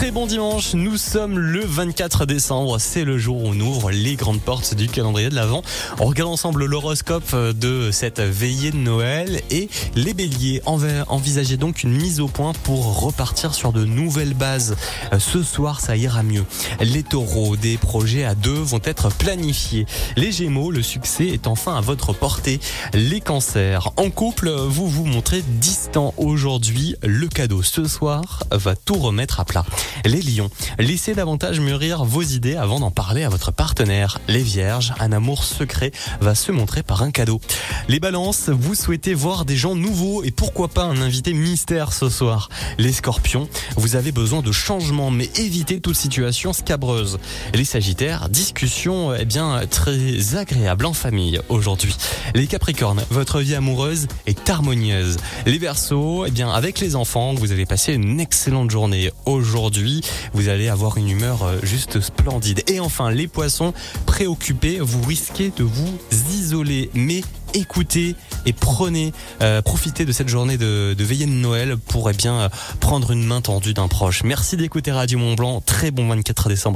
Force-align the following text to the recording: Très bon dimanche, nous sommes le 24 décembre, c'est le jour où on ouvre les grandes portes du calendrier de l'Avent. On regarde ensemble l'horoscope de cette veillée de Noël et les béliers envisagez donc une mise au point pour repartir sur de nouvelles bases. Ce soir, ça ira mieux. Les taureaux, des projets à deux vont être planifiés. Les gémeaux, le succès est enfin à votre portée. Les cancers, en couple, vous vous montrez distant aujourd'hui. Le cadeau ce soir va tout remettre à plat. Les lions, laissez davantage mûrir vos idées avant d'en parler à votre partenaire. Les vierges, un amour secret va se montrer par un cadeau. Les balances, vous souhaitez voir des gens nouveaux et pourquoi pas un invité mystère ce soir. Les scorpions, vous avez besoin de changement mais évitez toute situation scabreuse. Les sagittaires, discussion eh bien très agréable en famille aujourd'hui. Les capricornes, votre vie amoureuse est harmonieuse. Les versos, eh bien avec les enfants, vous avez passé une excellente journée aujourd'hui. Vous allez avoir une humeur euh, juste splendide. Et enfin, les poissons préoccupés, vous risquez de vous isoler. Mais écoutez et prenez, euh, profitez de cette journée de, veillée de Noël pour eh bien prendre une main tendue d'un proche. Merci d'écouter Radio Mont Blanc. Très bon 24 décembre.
Très 0.00 0.12
bon 0.12 0.26
dimanche, 0.26 0.72
nous 0.72 0.96
sommes 0.96 1.38
le 1.38 1.62
24 1.62 2.24
décembre, 2.24 2.78
c'est 2.78 3.04
le 3.04 3.18
jour 3.18 3.36
où 3.36 3.48
on 3.48 3.60
ouvre 3.60 3.90
les 3.90 4.16
grandes 4.16 4.40
portes 4.40 4.74
du 4.74 4.88
calendrier 4.88 5.28
de 5.28 5.34
l'Avent. 5.34 5.62
On 5.98 6.06
regarde 6.06 6.30
ensemble 6.30 6.64
l'horoscope 6.64 7.36
de 7.36 7.90
cette 7.92 8.18
veillée 8.18 8.70
de 8.70 8.78
Noël 8.78 9.42
et 9.50 9.68
les 9.96 10.14
béliers 10.14 10.62
envisagez 10.64 11.58
donc 11.58 11.82
une 11.82 11.92
mise 11.92 12.18
au 12.20 12.28
point 12.28 12.54
pour 12.62 13.02
repartir 13.02 13.52
sur 13.52 13.74
de 13.74 13.84
nouvelles 13.84 14.32
bases. 14.32 14.74
Ce 15.18 15.42
soir, 15.42 15.82
ça 15.82 15.98
ira 15.98 16.22
mieux. 16.22 16.46
Les 16.80 17.02
taureaux, 17.02 17.56
des 17.56 17.76
projets 17.76 18.24
à 18.24 18.34
deux 18.34 18.52
vont 18.52 18.80
être 18.82 19.10
planifiés. 19.10 19.84
Les 20.16 20.32
gémeaux, 20.32 20.70
le 20.70 20.82
succès 20.82 21.26
est 21.26 21.46
enfin 21.46 21.76
à 21.76 21.82
votre 21.82 22.14
portée. 22.14 22.58
Les 22.94 23.20
cancers, 23.20 23.92
en 23.98 24.08
couple, 24.08 24.48
vous 24.48 24.88
vous 24.88 25.04
montrez 25.04 25.42
distant 25.42 26.14
aujourd'hui. 26.16 26.96
Le 27.02 27.28
cadeau 27.28 27.62
ce 27.62 27.84
soir 27.84 28.44
va 28.50 28.74
tout 28.76 28.96
remettre 28.96 29.40
à 29.40 29.44
plat. 29.44 29.66
Les 30.04 30.22
lions, 30.22 30.50
laissez 30.78 31.14
davantage 31.14 31.60
mûrir 31.60 32.04
vos 32.04 32.22
idées 32.22 32.56
avant 32.56 32.80
d'en 32.80 32.90
parler 32.90 33.24
à 33.24 33.28
votre 33.28 33.52
partenaire. 33.52 34.20
Les 34.28 34.42
vierges, 34.42 34.94
un 35.00 35.12
amour 35.12 35.44
secret 35.44 35.92
va 36.20 36.34
se 36.34 36.52
montrer 36.52 36.82
par 36.82 37.02
un 37.02 37.10
cadeau. 37.10 37.40
Les 37.88 38.00
balances, 38.00 38.48
vous 38.48 38.74
souhaitez 38.74 39.14
voir 39.14 39.44
des 39.44 39.56
gens 39.56 39.74
nouveaux 39.74 40.22
et 40.22 40.30
pourquoi 40.30 40.68
pas 40.68 40.84
un 40.84 41.00
invité 41.00 41.32
mystère 41.32 41.92
ce 41.92 42.08
soir. 42.08 42.48
Les 42.78 42.92
scorpions, 42.92 43.48
vous 43.76 43.96
avez 43.96 44.12
besoin 44.12 44.42
de 44.42 44.52
changement 44.52 45.10
mais 45.10 45.30
évitez 45.36 45.80
toute 45.80 45.96
situation 45.96 46.52
scabreuse. 46.52 47.18
Les 47.54 47.64
sagittaires, 47.64 48.28
discussion 48.28 49.14
eh 49.14 49.24
bien 49.24 49.60
très 49.70 50.36
agréable 50.36 50.86
en 50.86 50.92
famille 50.92 51.40
aujourd'hui. 51.48 51.96
Les 52.34 52.46
capricornes, 52.46 53.02
votre 53.10 53.40
vie 53.40 53.54
amoureuse 53.54 54.06
est 54.26 54.48
harmonieuse. 54.48 55.16
Les 55.46 55.58
versos, 55.58 56.26
eh 56.26 56.30
bien 56.30 56.50
avec 56.50 56.80
les 56.80 56.96
enfants, 56.96 57.34
vous 57.34 57.52
avez 57.52 57.66
passé 57.66 57.94
une 57.94 58.20
excellente 58.20 58.70
journée 58.70 59.10
aujourd'hui. 59.26 59.79
Vous 60.32 60.48
allez 60.48 60.68
avoir 60.68 60.96
une 60.96 61.08
humeur 61.08 61.42
euh, 61.42 61.58
juste 61.62 62.00
splendide. 62.00 62.62
Et 62.68 62.80
enfin, 62.80 63.10
les 63.10 63.28
poissons 63.28 63.72
préoccupés, 64.06 64.78
vous 64.80 65.02
risquez 65.02 65.52
de 65.56 65.64
vous 65.64 65.98
isoler. 66.32 66.90
Mais 66.94 67.22
écoutez 67.54 68.14
et 68.46 68.52
prenez, 68.52 69.12
euh, 69.42 69.62
profitez 69.62 70.04
de 70.04 70.12
cette 70.12 70.28
journée 70.28 70.56
de, 70.56 70.94
veillée 70.98 71.26
de 71.26 71.30
Noël 71.30 71.76
pour 71.76 72.10
eh 72.10 72.14
bien 72.14 72.48
prendre 72.78 73.10
une 73.10 73.24
main 73.24 73.40
tendue 73.40 73.74
d'un 73.74 73.88
proche. 73.88 74.22
Merci 74.22 74.56
d'écouter 74.56 74.92
Radio 74.92 75.18
Mont 75.18 75.34
Blanc. 75.34 75.62
Très 75.64 75.90
bon 75.90 76.08
24 76.08 76.48
décembre. 76.48 76.68